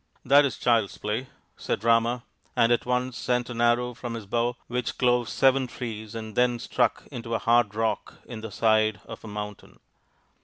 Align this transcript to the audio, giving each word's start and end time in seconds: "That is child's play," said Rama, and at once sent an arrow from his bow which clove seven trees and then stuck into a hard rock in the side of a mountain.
"That 0.25 0.45
is 0.45 0.57
child's 0.57 0.97
play," 0.97 1.27
said 1.57 1.83
Rama, 1.83 2.23
and 2.55 2.71
at 2.71 2.87
once 2.87 3.15
sent 3.19 3.51
an 3.51 3.61
arrow 3.61 3.93
from 3.93 4.15
his 4.15 4.25
bow 4.25 4.55
which 4.65 4.97
clove 4.97 5.29
seven 5.29 5.67
trees 5.67 6.15
and 6.15 6.35
then 6.35 6.57
stuck 6.57 7.03
into 7.11 7.35
a 7.35 7.37
hard 7.37 7.75
rock 7.75 8.15
in 8.25 8.41
the 8.41 8.49
side 8.49 9.01
of 9.05 9.23
a 9.23 9.27
mountain. 9.27 9.79